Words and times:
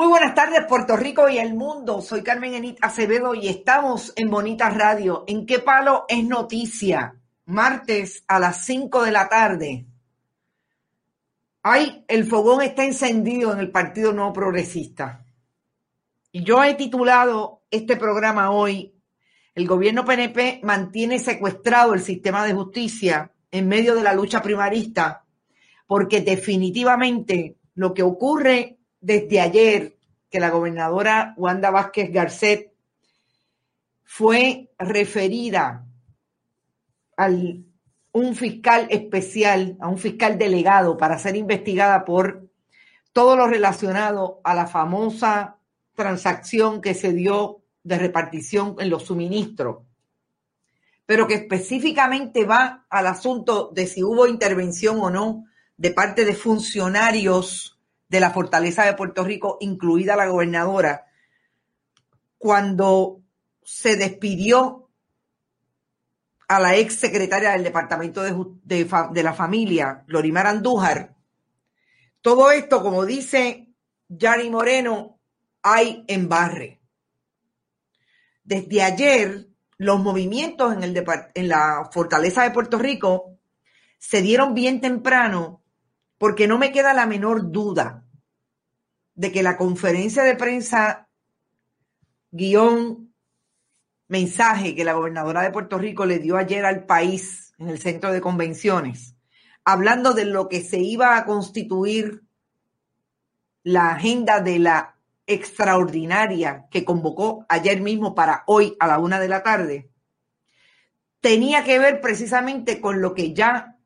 Muy 0.00 0.08
buenas 0.08 0.34
tardes, 0.34 0.64
Puerto 0.66 0.96
Rico 0.96 1.28
y 1.28 1.36
el 1.36 1.52
mundo. 1.52 2.00
Soy 2.00 2.22
Carmen 2.22 2.54
Enit 2.54 2.78
Acevedo 2.80 3.34
y 3.34 3.48
estamos 3.48 4.14
en 4.16 4.30
Bonita 4.30 4.70
Radio. 4.70 5.24
¿En 5.26 5.44
qué 5.44 5.58
palo 5.58 6.06
es 6.08 6.24
noticia? 6.24 7.16
Martes 7.44 8.24
a 8.26 8.38
las 8.38 8.64
5 8.64 9.02
de 9.02 9.12
la 9.12 9.28
tarde. 9.28 9.84
Ay, 11.62 12.02
el 12.08 12.24
fogón 12.24 12.62
está 12.62 12.82
encendido 12.82 13.52
en 13.52 13.58
el 13.58 13.70
Partido 13.70 14.14
No 14.14 14.32
Progresista. 14.32 15.26
Y 16.32 16.44
yo 16.44 16.64
he 16.64 16.76
titulado 16.76 17.60
este 17.70 17.98
programa 17.98 18.52
hoy, 18.52 18.94
el 19.54 19.66
gobierno 19.66 20.06
PNP 20.06 20.60
mantiene 20.62 21.18
secuestrado 21.18 21.92
el 21.92 22.00
sistema 22.00 22.46
de 22.46 22.54
justicia 22.54 23.32
en 23.50 23.68
medio 23.68 23.94
de 23.94 24.02
la 24.02 24.14
lucha 24.14 24.40
primarista, 24.40 25.26
porque 25.86 26.22
definitivamente 26.22 27.58
lo 27.74 27.92
que 27.92 28.02
ocurre 28.02 28.79
desde 29.00 29.40
ayer 29.40 29.96
que 30.30 30.40
la 30.40 30.50
gobernadora 30.50 31.34
Wanda 31.36 31.70
Vázquez 31.70 32.12
Garcet 32.12 32.72
fue 34.04 34.70
referida 34.78 35.86
a 37.16 37.28
un 38.12 38.34
fiscal 38.34 38.86
especial, 38.90 39.76
a 39.80 39.88
un 39.88 39.98
fiscal 39.98 40.38
delegado 40.38 40.96
para 40.96 41.18
ser 41.18 41.36
investigada 41.36 42.04
por 42.04 42.48
todo 43.12 43.36
lo 43.36 43.46
relacionado 43.46 44.40
a 44.44 44.54
la 44.54 44.66
famosa 44.66 45.56
transacción 45.94 46.80
que 46.80 46.94
se 46.94 47.12
dio 47.12 47.62
de 47.82 47.98
repartición 47.98 48.76
en 48.78 48.90
los 48.90 49.04
suministros, 49.04 49.84
pero 51.06 51.26
que 51.26 51.34
específicamente 51.34 52.44
va 52.44 52.86
al 52.88 53.06
asunto 53.06 53.70
de 53.74 53.86
si 53.86 54.02
hubo 54.02 54.26
intervención 54.26 54.98
o 55.00 55.10
no 55.10 55.46
de 55.76 55.90
parte 55.90 56.24
de 56.24 56.34
funcionarios 56.34 57.79
de 58.10 58.20
la 58.20 58.30
fortaleza 58.30 58.84
de 58.84 58.94
Puerto 58.94 59.24
Rico, 59.24 59.56
incluida 59.60 60.16
la 60.16 60.26
gobernadora, 60.26 61.06
cuando 62.36 63.22
se 63.62 63.96
despidió 63.96 64.90
a 66.48 66.58
la 66.58 66.74
ex 66.76 66.96
secretaria 66.96 67.52
del 67.52 67.62
Departamento 67.62 68.22
de, 68.22 69.22
la 69.22 69.32
Familia, 69.32 70.02
Lorimar 70.08 70.48
Andújar, 70.48 71.14
todo 72.20 72.50
esto, 72.50 72.82
como 72.82 73.06
dice 73.06 73.68
Yari 74.08 74.50
Moreno, 74.50 75.20
hay 75.62 76.04
en 76.08 76.28
barre. 76.28 76.80
Desde 78.42 78.82
ayer, 78.82 79.46
los 79.78 80.00
movimientos 80.00 80.72
en, 80.72 80.82
el 80.82 81.04
en 81.34 81.48
la 81.48 81.88
fortaleza 81.92 82.42
de 82.42 82.50
Puerto 82.50 82.76
Rico 82.76 83.38
se 83.98 84.20
dieron 84.20 84.52
bien 84.52 84.80
temprano 84.80 85.59
porque 86.20 86.46
no 86.46 86.58
me 86.58 86.70
queda 86.70 86.92
la 86.92 87.06
menor 87.06 87.50
duda 87.50 88.04
de 89.14 89.32
que 89.32 89.42
la 89.42 89.56
conferencia 89.56 90.22
de 90.22 90.36
prensa 90.36 91.08
guion 92.30 93.14
mensaje 94.06 94.74
que 94.74 94.84
la 94.84 94.92
gobernadora 94.92 95.40
de 95.40 95.50
Puerto 95.50 95.78
Rico 95.78 96.04
le 96.04 96.18
dio 96.18 96.36
ayer 96.36 96.66
al 96.66 96.84
país 96.84 97.54
en 97.56 97.70
el 97.70 97.78
centro 97.78 98.12
de 98.12 98.20
convenciones, 98.20 99.16
hablando 99.64 100.12
de 100.12 100.26
lo 100.26 100.50
que 100.50 100.60
se 100.62 100.78
iba 100.80 101.16
a 101.16 101.24
constituir 101.24 102.22
la 103.62 103.92
agenda 103.92 104.40
de 104.40 104.58
la 104.58 104.96
extraordinaria 105.26 106.66
que 106.70 106.84
convocó 106.84 107.46
ayer 107.48 107.80
mismo 107.80 108.14
para 108.14 108.44
hoy 108.46 108.76
a 108.78 108.86
la 108.86 108.98
una 108.98 109.20
de 109.20 109.28
la 109.28 109.42
tarde, 109.42 109.88
tenía 111.22 111.64
que 111.64 111.78
ver 111.78 112.02
precisamente 112.02 112.78
con 112.78 113.00
lo 113.00 113.14
que 113.14 113.32
ya 113.32 113.79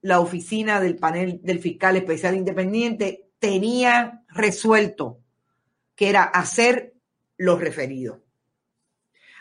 la 0.00 0.20
oficina 0.20 0.80
del 0.80 0.96
panel 0.96 1.40
del 1.42 1.58
fiscal 1.58 1.96
especial 1.96 2.36
independiente 2.36 3.30
tenía 3.38 4.24
resuelto, 4.28 5.20
que 5.94 6.08
era 6.08 6.22
hacer 6.22 6.94
los 7.36 7.60
referidos. 7.60 8.20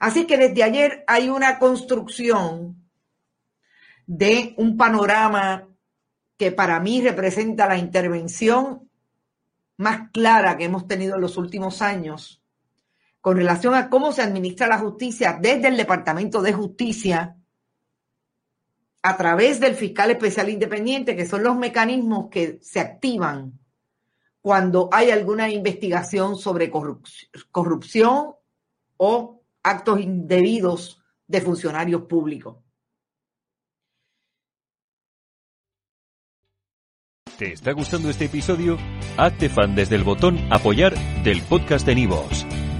Así 0.00 0.26
que 0.26 0.36
desde 0.36 0.62
ayer 0.62 1.04
hay 1.06 1.28
una 1.28 1.58
construcción 1.58 2.76
de 4.06 4.54
un 4.58 4.76
panorama 4.76 5.68
que 6.36 6.52
para 6.52 6.80
mí 6.80 7.00
representa 7.00 7.66
la 7.66 7.78
intervención 7.78 8.90
más 9.76 10.10
clara 10.10 10.56
que 10.56 10.64
hemos 10.64 10.86
tenido 10.86 11.14
en 11.14 11.20
los 11.20 11.36
últimos 11.36 11.82
años 11.82 12.44
con 13.24 13.38
relación 13.38 13.74
a 13.74 13.88
cómo 13.88 14.12
se 14.12 14.20
administra 14.20 14.66
la 14.66 14.78
justicia 14.78 15.38
desde 15.40 15.68
el 15.68 15.78
Departamento 15.78 16.42
de 16.42 16.52
Justicia 16.52 17.38
a 19.06 19.18
través 19.18 19.60
del 19.60 19.74
fiscal 19.74 20.10
especial 20.10 20.48
independiente, 20.48 21.14
que 21.14 21.26
son 21.26 21.42
los 21.42 21.54
mecanismos 21.56 22.30
que 22.30 22.58
se 22.62 22.80
activan 22.80 23.52
cuando 24.40 24.88
hay 24.90 25.10
alguna 25.10 25.50
investigación 25.50 26.38
sobre 26.38 26.70
corrupción 26.70 28.34
o 28.96 29.42
actos 29.62 30.00
indebidos 30.00 31.02
de 31.26 31.42
funcionarios 31.42 32.02
públicos. 32.02 32.56
¿Te 37.36 37.52
está 37.52 37.72
gustando 37.72 38.08
este 38.08 38.24
episodio? 38.24 38.78
Hazte 39.18 39.50
fan 39.50 39.74
desde 39.74 39.96
el 39.96 40.04
botón 40.04 40.38
apoyar 40.50 40.94
del 41.24 41.42
podcast 41.42 41.84
de 41.84 41.94
Nivos. 41.96 42.46